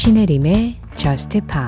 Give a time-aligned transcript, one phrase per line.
[0.00, 1.60] 신혜림의 Just Pop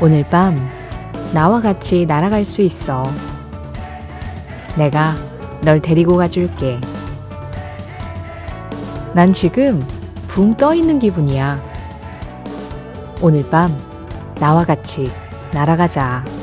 [0.00, 0.58] 오늘 밤
[1.32, 3.08] 나와 같이 날아갈 수 있어.
[4.76, 5.14] 내가
[5.60, 6.80] 널 데리고 가줄게.
[9.14, 9.86] 난 지금
[10.26, 11.62] 붕 떠 있는 기분이야.
[13.22, 13.80] 오늘 밤
[14.40, 15.12] 나와 같이
[15.52, 16.39] 날아가자.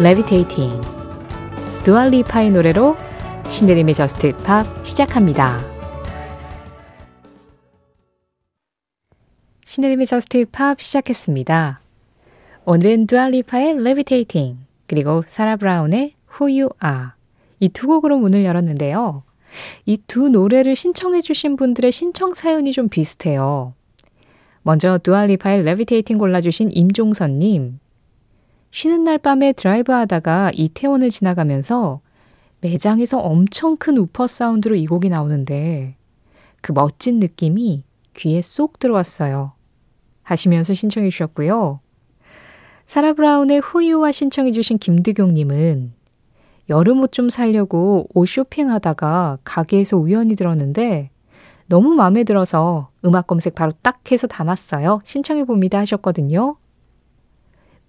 [0.00, 0.80] Levitating
[1.82, 2.94] Dua Lipa의 노래로
[3.48, 5.58] 신혜림의 Just Pop 시작합니다.
[9.64, 11.80] 신혜림의 Just Pop 시작했습니다.
[12.64, 17.08] 오늘은 Dua Lipa의 Levitating 그리고 사라 브라운의 Who You Are
[17.58, 19.24] 이 두 곡으로 문을 열었는데요.
[19.86, 23.74] 이 두 노래를 신청해 주신 분들의 신청 사연이 좀 비슷해요.
[24.62, 27.80] 먼저 Dua Lipa의 Levitating 골라주신 임종선님.
[28.70, 32.00] 쉬는 날 밤에 드라이브 하다가 이태원을 지나가면서
[32.60, 35.96] 매장에서 엄청 큰 우퍼 사운드로 이 곡이 나오는데
[36.60, 37.84] 그 멋진 느낌이
[38.16, 39.52] 귀에 쏙 들어왔어요.
[40.22, 41.80] 하시면서 신청해 주셨고요.
[42.86, 45.92] 사라 브라운의 후유와 신청해 주신 김드경님은
[46.68, 51.10] 여름 옷 좀 살려고 옷 쇼핑하다가 가게에서 우연히 들었는데
[51.66, 55.00] 너무 마음에 들어서 음악 검색 바로 딱 해서 담았어요.
[55.04, 56.56] 신청해 봅니다 하셨거든요.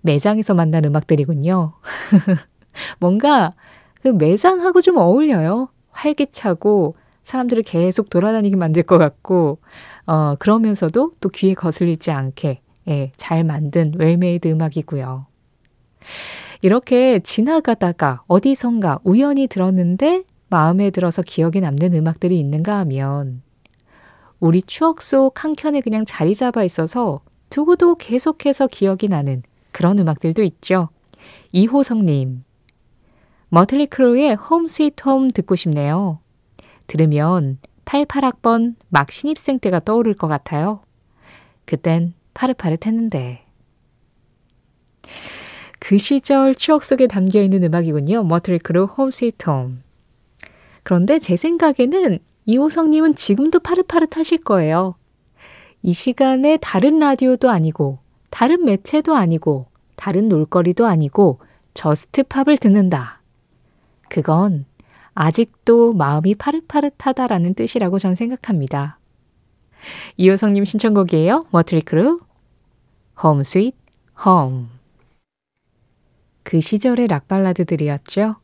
[0.01, 1.73] 매장에서 만난 음악들이군요.
[2.99, 3.53] 뭔가
[4.01, 5.69] 그 매장하고 좀 어울려요.
[5.91, 9.59] 활기차고 사람들을 계속 돌아다니게 만들 것 같고,
[10.07, 15.27] 어, 그러면서도 또 귀에 거슬리지 않게, 예, 잘 만든 well-made 음악이고요.
[16.61, 23.41] 이렇게 지나가다가 어디선가 우연히 들었는데 마음에 들어서 기억에 남는 음악들이 있는가 하면
[24.39, 29.43] 우리 추억 속 한 켠에 그냥 자리 잡아 있어서 두고도 계속해서 기억이 나는
[29.79, 30.89] 그런 음악들도 있죠.
[31.53, 32.43] 이호성님.
[33.47, 36.19] Mötley Crüe의 Home Sweet Home 듣고 싶네요.
[36.85, 40.81] 들으면 88학번 막 신입생 때가 떠오를 것 같아요.
[41.63, 43.45] 그땐 파릇파릇했는데.
[45.79, 48.25] 그 시절 추억 속에 담겨 있는 음악이군요.
[48.25, 49.81] Mötley Crüe Home Sweet Home.
[50.83, 54.95] 그런데 제 생각에는 이호성님은 지금도 파릇파릇하실 거예요.
[55.83, 59.68] 이 시간에 다른 라디오도 아니고 다른 매체도 아니고
[59.99, 61.39] 다른 놀거리도 아니고
[61.73, 63.21] Just Pop을 듣는다.
[64.07, 64.65] 그건
[65.13, 68.97] 아직도 마음이 파릇파릇하다라는 뜻이라고 전 생각합니다.
[70.15, 71.47] 이호성님 신청곡이에요.
[71.51, 72.21] Mötley Crüe
[73.21, 73.75] Home Sweet
[74.25, 74.69] Home.
[76.43, 78.35] 그 시절의 락발라드들이었죠.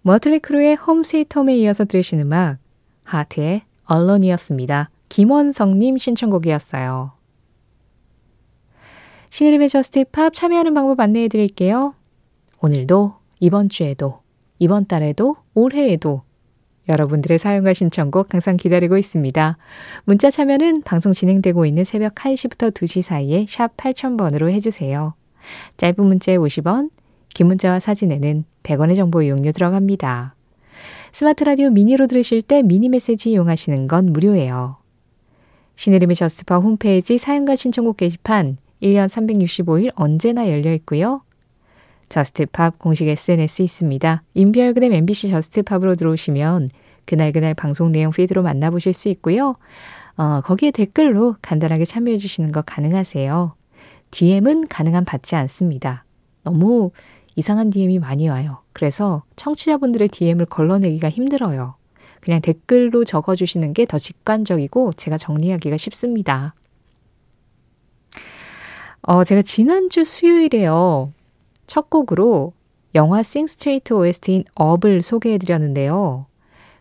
[0.00, 2.58] Mötley Crüe의 Home Sweet Home에 이어서 들으신 음악
[3.02, 4.88] Heart의 Alone이었습니다.
[5.10, 7.12] 김원성님 신청곡이었어요.
[9.34, 11.96] 신혜림의 Just Pop 참여하는 방법 안내해 드릴게요.
[12.60, 14.20] 오늘도, 이번 주에도,
[14.60, 16.22] 이번 달에도, 올해에도
[16.88, 19.58] 여러분들의 사연과 신청곡 항상 기다리고 있습니다.
[20.04, 25.14] 문자 참여는 방송 진행되고 있는 새벽 1시부터 2시 사이에 샵 8000번으로 해주세요.
[25.78, 26.90] 짧은 문자에 50원,
[27.34, 30.36] 긴 문자와 사진에는 100원의 정보 이용료 들어갑니다.
[31.10, 34.76] 스마트 라디오 미니로 들으실 때 미니 메시지 이용하시는 건 무료예요.
[35.74, 41.22] 신혜림의 Just Pop 홈페이지 사연과 신청곡 게시판 1년 365일 언제나 열려 있고요.
[42.10, 44.22] Just Pop 공식 SNS 있습니다.
[44.34, 46.68] 인별그램 MBC Just Pop으로 들어오시면
[47.06, 49.54] 그날그날 방송 내용 피드로 만나보실 수 있고요.
[50.16, 53.54] 어, 거기에 댓글로 간단하게 참여해 주시는 거 가능하세요.
[54.10, 56.04] DM은 가능한 받지 않습니다.
[56.44, 56.90] 너무
[57.36, 58.58] 이상한 DM이 많이 와요.
[58.74, 61.74] 그래서 청취자분들의 DM을 걸러내기가 힘들어요.
[62.20, 66.54] 그냥 댓글로 적어주시는 게 더 직관적이고 제가 정리하기가 쉽습니다.
[69.06, 71.12] 어, 제가 지난주 수요일에요.
[71.66, 72.54] 첫 곡으로
[72.94, 76.26] 영화 싱 스트레이트 OST인 업을 소개해 드렸는데요.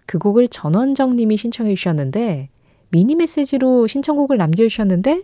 [0.06, 2.50] 그 곡을 전원정 님이 신청해 주셨는데
[2.90, 5.24] 미니 메시지로 신청곡을 남겨 주셨는데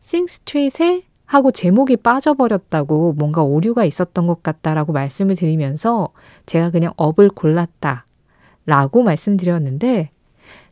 [0.00, 6.10] Sing Street에 하고 제목이 빠져버렸다고 뭔가 오류가 있었던 것 같다라고 말씀을 드리면서
[6.44, 8.04] 제가 그냥 Up을 골랐다
[8.66, 10.10] 라고 말씀드렸는데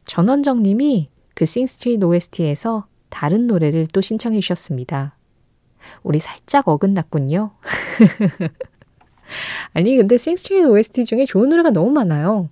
[0.04, 5.15] 전원정 님이 그 Sing Street OST에서 다른 노래를 또 신청해 주셨습니다.
[6.02, 7.52] 우리 살짝 어긋났군요.
[9.74, 12.48] 아니, 근데 Sing Street OST 중에 좋은 노래가 너무 많아요.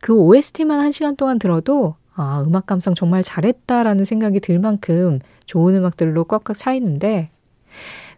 [0.00, 5.76] 그 OST만 한 시간 동안 들어도 아, 음악 감상 정말 잘했다라는 생각이 들 만큼 좋은
[5.76, 7.30] 음악들로 꽉꽉 차 있는데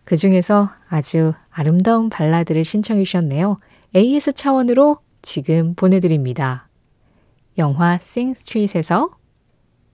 [0.05, 3.59] 그 중에서 아주 아름다운 발라드를 신청해 주셨네요.
[3.95, 6.69] AS 차원으로 지금 보내드립니다.
[7.59, 9.11] 영화 Sing Street에서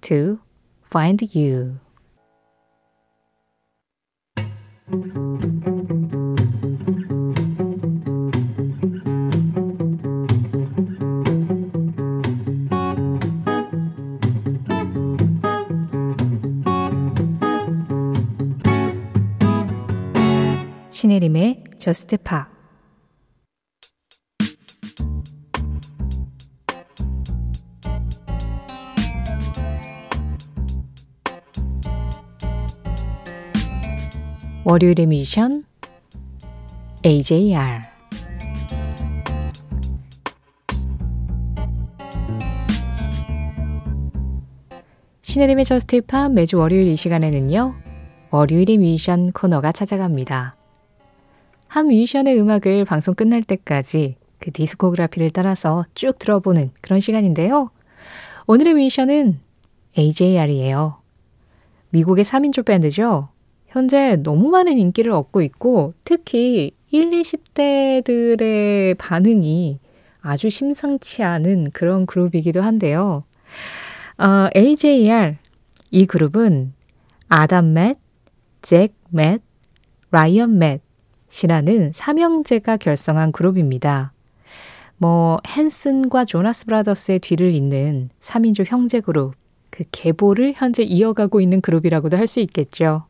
[0.03, 0.39] To
[0.87, 1.79] Find You
[20.93, 22.56] 신혜림의 저스트 파
[34.69, 35.65] 월요일의 미션
[37.05, 37.83] AJR
[45.23, 47.77] 신혜림의 저스트 팝 매주 월요일 이 시간에는요.
[48.31, 50.57] 월요일의 미션 코너가 찾아갑니다.
[51.69, 57.71] 한 뮤지션의 음악을 방송 끝날 때까지 그 디스코그라피를 따라서 쭉 들어보는 그런 시간인데요.
[58.49, 59.39] 오늘의 뮤지션은
[59.97, 61.01] AJR이에요.
[61.91, 63.29] 미국의 3인조 밴드죠.
[63.77, 69.81] 현재 너무 많은 인기를 얻고 있고 특히 1, 20대들의 반응이
[70.23, 73.25] 아주 심상치 않은 그런 그룹이기도 한데요.
[74.17, 75.37] 어, AJR
[75.91, 76.73] 이 그룹은
[77.29, 77.99] 아담 맷,
[78.63, 79.43] 잭 맷,
[80.11, 84.15] 라이언 맷이라는 삼형제가 결성한 그룹입니다.
[84.97, 89.35] 뭐 헨슨과 조나스 브라더스의 뒤를 잇는 3인조 형제 그룹
[89.69, 93.05] 그 계보를 현재 이어가고 있는 그룹이라고도 할 수 있겠죠.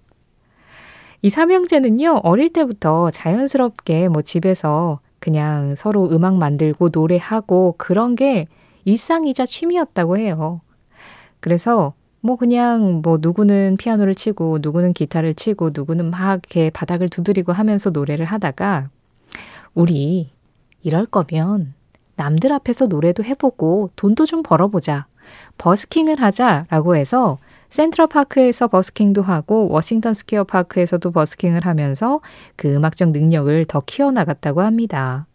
[1.26, 8.46] 이 삼형제는요, 어릴 때부터 자연스럽게 뭐 집에서 그냥 서로 음악 만들고 노래하고 그런 게
[8.84, 10.61] 일상이자 취미였다고 해요.
[11.40, 17.50] 그래서 뭐 그냥 뭐 누구는 피아노를 치고 누구는 기타를 치고 누구는 막 이렇게 바닥을 두드리고
[17.50, 18.90] 하면서 노래를 하다가
[19.75, 20.31] 우리
[20.84, 21.75] 이럴 거면
[22.14, 25.06] 남들 앞에서 노래도 해보고 돈도 좀 벌어보자.
[25.58, 27.38] 버스킹을 하자라고 해서
[27.69, 32.21] 센트럴 파크에서 버스킹도 하고 워싱턴 스퀘어 파크에서도 버스킹을 하면서
[32.57, 35.27] 그 음악적 능력을 더 키워나갔다고 합니다.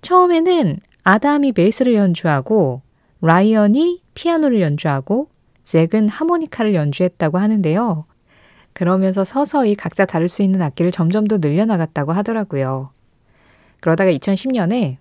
[0.00, 2.82] 처음에는 아담이 베이스를 연주하고
[3.20, 5.28] 라이언이 피아노를 연주하고
[5.64, 8.04] 잭은 하모니카를 연주했다고 하는데요.
[8.72, 12.90] 그러면서 서서히 각자 다룰 수 있는 악기를 점점 더 늘려나갔다고 하더라고요.
[13.80, 14.96] 그러다가 2010년에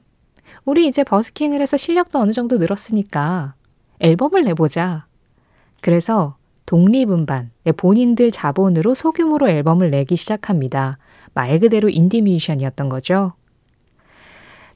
[0.66, 3.56] 우리 이제 버스킹을 해서 실력도 어느 정도 늘었으니까
[4.00, 5.06] 앨범을 내보자.
[5.82, 6.36] 그래서
[6.72, 11.00] 독립음반, 네, 본인들 자본으로 소규모로 앨범을 내기 시작합니다.
[11.34, 13.34] 말 그대로 인디 뮤지션이었던 거죠.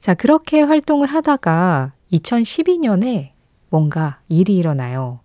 [0.00, 3.30] 자, 그렇게 활동을 하다가 2012년에
[3.70, 5.20] 뭔가 일이 일어나요.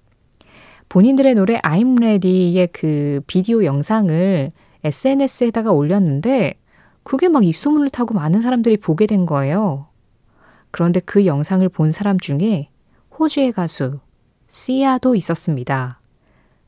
[0.87, 4.53] 본인들의 노래 I'm Ready의 그 비디오 영상을
[4.85, 6.53] SNS에다가 올렸는데
[7.03, 9.87] 그게 막 입소문을 타고 많은 사람들이 보게 된 거예요.
[10.71, 12.69] 그런데 그 영상을 본 사람 중에
[13.19, 13.99] 호주의 가수
[14.47, 16.00] 시아도 있었습니다.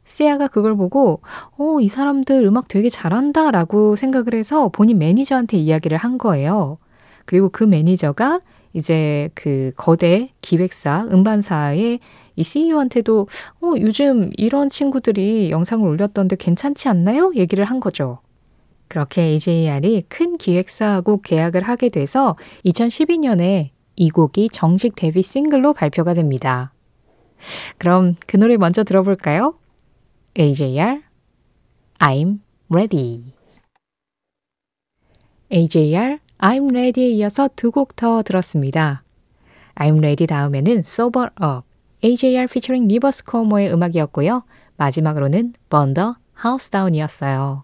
[0.03, 1.21] Sia가 그걸 보고,
[1.57, 6.77] 어, 이 사람들 음악 되게 잘한다 라고 생각을 해서 본인 매니저한테 이야기를 한 거예요.
[7.25, 8.41] 그리고 그 매니저가
[8.73, 11.99] 이제 그 거대 기획사, 음반사의
[12.35, 13.27] 이 CEO한테도,
[13.61, 17.31] 어, 요즘 이런 친구들이 영상을 올렸던데 괜찮지 않나요?
[17.35, 18.19] 얘기를 한 거죠.
[18.87, 22.35] 그렇게 AJR이 큰 기획사하고 계약을 하게 돼서
[22.65, 26.73] 2012년에 이 곡이 정식 데뷔 싱글로 발표가 됩니다.
[27.77, 29.55] 그럼 그 노래 먼저 들어볼까요?
[30.35, 31.03] AJR
[31.99, 33.33] I'm Ready
[35.51, 39.03] AJR I'm Ready에 이어서 두 곡 더 들었습니다.
[39.75, 41.67] I'm Ready 다음에는 Sober Up
[42.03, 44.43] AJR featuring Rivers Cuomo의 음악이었고요.
[44.77, 46.13] 마지막으로는 the
[46.43, 47.63] House Down이었어요.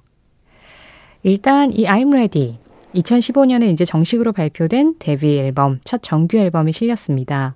[1.23, 2.59] 일단 이 I'm Ready
[2.93, 7.55] 2015년에 이제 정식으로 발표된 데뷔 앨범 첫 정규 앨범에 실렸습니다.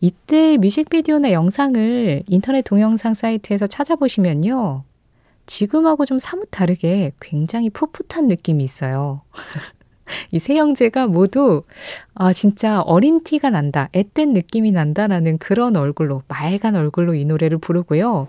[0.00, 4.84] 이때 뮤직비디오나 영상을 인터넷 동영상 사이트에서 찾아보시면요.
[5.46, 9.22] 지금하고 좀 사뭇 다르게 굉장히 풋풋한 느낌이 있어요.
[10.32, 11.62] 이 세 형제가 모두
[12.14, 18.28] 아 진짜 어린 티가 난다, 앳된 느낌이 난다라는 그런 얼굴로 맑은 얼굴로 이 노래를 부르고요.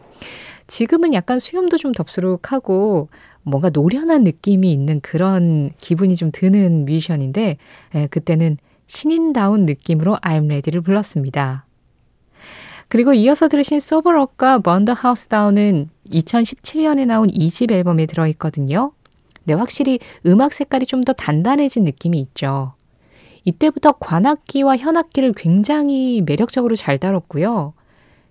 [0.67, 3.09] 지금은 약간 수염도 좀 덥수룩하고
[3.43, 7.57] 뭔가 노련한 느낌이 있는 그런 기분이 좀 드는 뮤지션인데
[7.95, 8.57] 에, 그때는
[8.89, 11.65] 신인다운 느낌으로 I'm Ready를 불렀습니다.
[12.87, 18.91] 그리고 이어서 들으신 소버럭과 먼더 하우스 다운은 2017년에 나온 2집 앨범에 들어있거든요.
[19.45, 22.73] 네, 확실히 음악 색깔이 좀 더 단단해진 느낌이 있죠.
[23.45, 27.73] 이때부터 관악기와 현악기를 굉장히 매력적으로 잘 다뤘고요.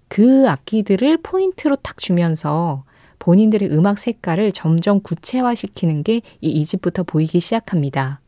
[0.08, 2.84] 그 악기들을 포인트로 탁 주면서
[3.20, 8.20] 본인들의 음악 색깔을 점점 구체화시키는 게 이 2집부터 보이기 시작합니다.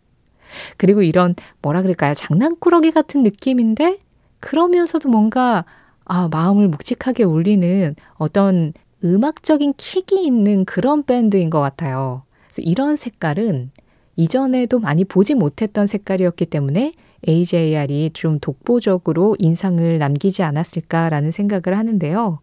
[0.77, 2.15] 그리고 이런 뭐라 그럴까요?
[2.15, 3.99] 장난꾸러기 같은 느낌인데
[4.41, 5.65] 그러면서도 뭔가
[6.05, 8.73] 아, 마음을 묵직하게 울리는 어떤
[9.05, 12.25] 음악적인 킥이 있는 그런 밴드인 것 같아요.
[12.49, 13.71] 그래서 이런 색깔은
[14.17, 16.93] 이전에도 많이 보지 못했던 색깔이었기 때문에
[17.29, 22.41] AJR이 좀 독보적으로 인상을 남기지 않았을까라는 생각을 하는데요.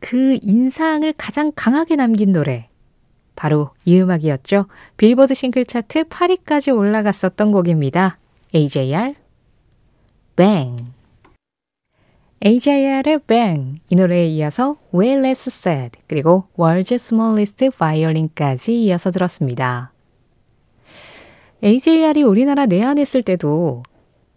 [0.00, 2.68] 그 인상을 가장 강하게 남긴 노래.
[3.36, 4.66] 바로 이 음악이었죠.
[4.96, 8.18] 빌보드 싱글 차트 8위까지 올라갔었던 곡입니다.
[8.54, 9.14] AJR,
[10.36, 10.84] Bang.
[12.44, 19.92] AJR의 Bang 이 노래에 이어서 Way Less Sad 그리고 World's Smallest Violin까지 이어서 들었습니다.
[21.62, 23.82] AJR이 우리나라 내한했을 때도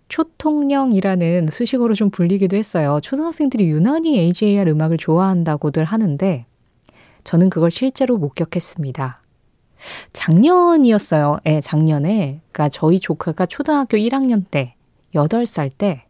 [0.07, 2.99] 초통령이라는 수식어로 좀 불리기도 했어요.
[3.01, 6.45] 초등학생들이 유난히 AJR 음악을 좋아한다고들 하는데
[7.27, 9.21] 저는 그걸 실제로 목격했습니다.
[10.13, 11.39] 작년이었어요.
[11.45, 12.39] 예, 작년에.
[12.53, 14.75] 그러니까 저희 조카가 초등학교 1학년 때,
[15.13, 16.05] 8살 때,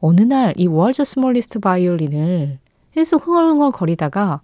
[0.00, 2.58] 어느 날 이 World's Smallest Violin을
[2.90, 4.40] 계속 흥얼흥얼 거리다가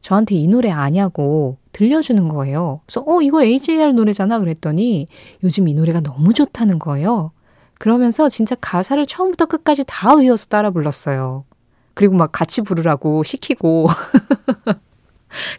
[0.00, 2.80] 저한테 이 노래 아냐고 들려주는 거예요.
[2.86, 5.08] 그래서 어 이거 AJR 노래잖아 그랬더니
[5.42, 7.32] 요즘 이 노래가 너무 좋다는 거예요.
[7.80, 11.44] 그러면서 진짜 가사를 처음부터 끝까지 다 외워서 따라 불렀어요.
[11.92, 13.88] 그리고 막 같이 부르라고 시키고.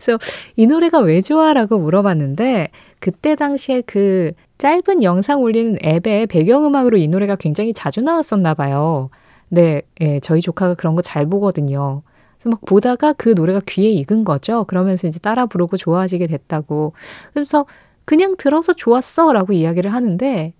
[0.02, 0.20] 그래서
[0.56, 7.36] 이 노래가 왜 좋아라고 물어봤는데 그때 당시에 그 짧은 영상 올리는 앱에 배경음악으로 이 노래가
[7.36, 9.10] 굉장히 자주 나왔었나 봐요.
[9.50, 12.02] 네, 예, 저희 조카가 그런 거 잘 보거든요.
[12.38, 14.64] 그래서 막 보다가 그 노래가 귀에 익은 거죠.
[14.66, 16.94] 그러면서 이제 따라 부르고 좋아지게 됐다고.
[17.34, 17.66] 그래서
[18.06, 20.54] 그냥 들어서 좋았어 라고 이야기를 하는데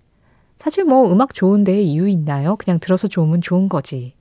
[0.58, 2.56] 사실 뭐 음악 좋은데 이유 있나요?
[2.56, 4.14] 그냥 들어서 좋으면 좋은 거지.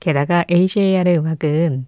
[0.00, 1.86] 게다가 AJR의 음악은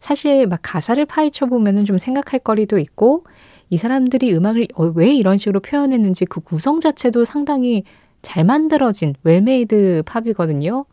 [0.00, 3.24] 사실 막 가사를 파헤쳐 보면은 좀 생각할 거리도 있고
[3.70, 7.84] 이 사람들이 음악을 어, 왜 이런 식으로 표현했는지 그 구성 자체도 상당히
[8.22, 10.84] 잘 만들어진 well-made 팝이거든요.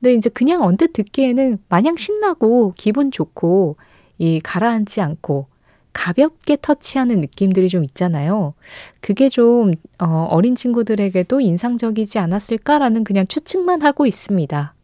[0.00, 3.76] 근데 이제 그냥 언뜻 듣기에는 마냥 신나고 기분 좋고
[4.18, 5.46] 이 가라앉지 않고
[5.92, 8.52] 가볍게 터치하는 느낌들이 좀 있잖아요.
[9.00, 14.75] 그게 좀 어, 어린 친구들에게도 인상적이지 않았을까라는 그냥 추측만 하고 있습니다.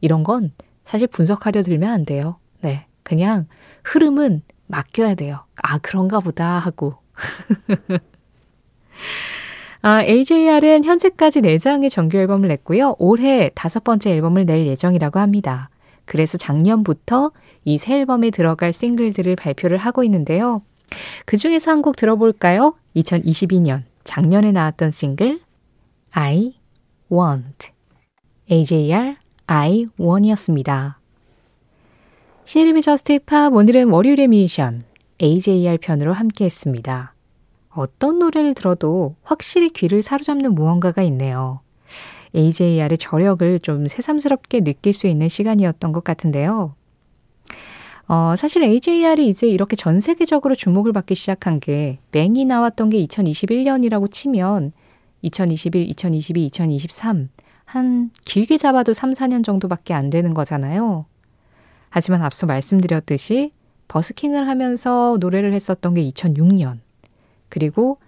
[0.00, 0.52] 이런 건
[0.84, 2.38] 사실 분석하려 들면 안 돼요.
[2.60, 2.86] 네.
[3.02, 3.46] 그냥
[3.84, 5.44] 흐름은 맡겨야 돼요.
[5.62, 6.96] 아, 그런가 보다 하고.
[9.82, 12.96] 아, AJR은 현재까지 4장의 정규 앨범을 냈고요.
[12.98, 15.70] 올해 다섯 번째 앨범을 낼 예정이라고 합니다.
[16.04, 17.30] 그래서 작년부터
[17.64, 20.62] 이 새 앨범에 들어갈 싱글들을 발표를 하고 있는데요.
[21.24, 22.74] 그 중에서 한 곡 들어볼까요?
[22.96, 25.40] 2022년 작년에 나왔던 싱글
[26.12, 26.54] I
[27.12, 27.70] Want
[28.50, 29.16] AJR
[29.48, 30.98] I Want이었습니다.
[32.46, 34.82] 신혜림의 Just Pop 오늘은 월요일의 뮤지션
[35.22, 37.14] AJR 편으로 함께 했습니다.
[37.70, 41.60] 어떤 노래를 들어도 확실히 귀를 사로잡는 무언가가 있네요.
[42.34, 46.74] AJR의 저력을 좀 새삼스럽게 느낄 수 있는 시간이었던 것 같은데요.
[48.08, 54.10] 어, 사실 AJR이 이제 이렇게 전 세계적으로 주목을 받기 시작한 게 Bang이 나왔던 게 2021년이라고
[54.10, 54.72] 치면
[55.22, 57.28] 2021, 2022, 2023,
[57.66, 61.04] 한 길게 잡아도 3, 4년 정도밖에 안 되는 거잖아요.
[61.90, 63.52] 하지만 앞서 말씀드렸듯이
[63.88, 66.78] 버스킹을 하면서 노래를 했었던 게 2006년.
[67.48, 67.98] 그리고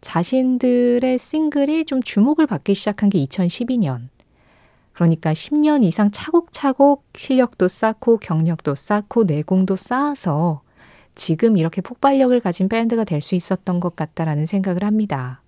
[0.00, 4.08] 자신들의 싱글이 좀 주목을 받기 시작한 게 2012년.
[4.92, 10.62] 그러니까 10년 이상 차곡차곡 실력도 쌓고 경력도 쌓고 내공도 쌓아서
[11.14, 15.42] 지금 이렇게 폭발력을 가진 밴드가 될 수 있었던 것 같다라는 생각을 합니다.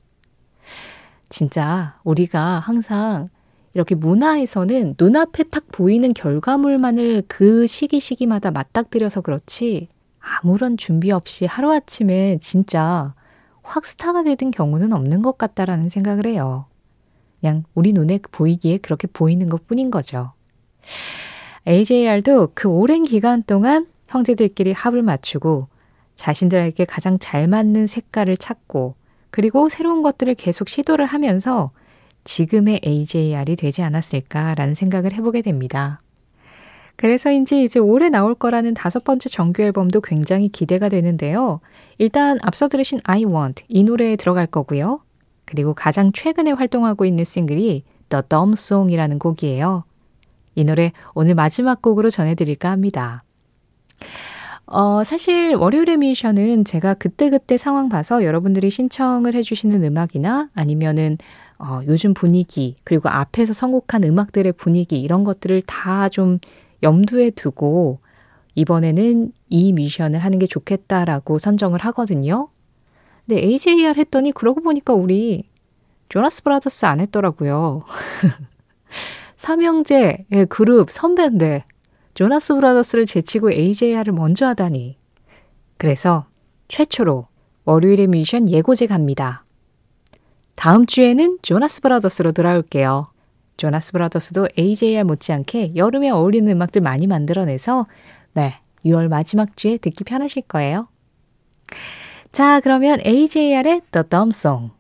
[1.29, 3.29] 진짜 우리가 항상
[3.75, 12.39] 이렇게 문화에서는 눈앞에 딱 보이는 결과물만을 그 시기 시기마다 맞닥뜨려서 그렇지 아무런 준비 없이 하루아침에
[12.41, 13.15] 진짜
[13.63, 16.67] 확 스타가 되는 경우는 없는 것 같다라는 생각을 해요.
[17.41, 20.33] 그냥 우리 눈에 보이기에 그렇게 보이는 것 뿐인 거죠.
[21.67, 25.69] AJR도 그 오랜 기간 동안 형제들끼리 합을 맞추고
[26.17, 28.95] 자신들에게 가장 잘 맞는 색깔을 찾고
[29.31, 31.71] 그리고 새로운 것들을 계속 시도를 하면서
[32.25, 36.01] 지금의 AJR이 되지 않았을까라는 생각을 해보게 됩니다.
[36.97, 41.61] 그래서인지 이제 올해 나올 거라는 다섯 번째 정규 앨범도 굉장히 기대가 되는데요.
[41.97, 45.01] 일단 앞서 들으신 I Want 이 노래에 들어갈 거고요.
[45.47, 49.85] 그리고 가장 최근에 활동하고 있는 싱글이 The Dumb Song이라는 곡이에요.
[50.55, 53.25] 이 노래 오늘 마지막 곡으로 전해드릴까 합니다.
[54.67, 61.19] 어, 사실 월요일의 미션은 제가 그때그때 상황 봐서 여러분들이 신청을 해주시는 음악이나 아니면은
[61.61, 66.39] 어, 요즘 분위기, 그리고 앞에서 선곡한 음악들의 분위기, 이런 것들을 다 좀
[66.83, 68.01] 염두에 두고
[68.55, 72.49] 이번에는 이 미션을 하는 게 좋겠다라고 선정을 하거든요.
[73.27, 75.45] 근데 AJR 했더니 그러고 보니까 우리
[76.09, 77.85] 조나스 브라더스 안 했더라고요.
[79.37, 81.65] 삼형제의 그룹 선배인데
[82.15, 84.99] 조나스 브라더스를 제치고 AJR을 먼저 하다니.
[85.79, 86.27] 그래서
[86.69, 87.29] 최초로
[87.65, 89.45] 월요일의 미션 예고제 갑니다.
[90.61, 93.09] 다음 주에는 조나스 브라더스로 돌아올게요.
[93.57, 97.87] 조나스 브라더스도 AJR 못지않게 여름에 어울리는 음악들 많이 만들어내서
[98.35, 98.53] 네,
[98.85, 100.87] 6월 마지막 주에 듣기 편하실 거예요.
[102.31, 104.73] 자, 그러면 AJR의 The Dumb Song.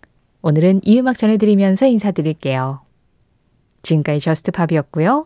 [0.43, 2.83] 오늘은 이 음악 전해드리면서 인사드릴게요.
[3.81, 5.25] 지금까지 저스트팝이었고요.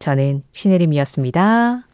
[0.00, 1.85] 저는 신혜림이었습니다.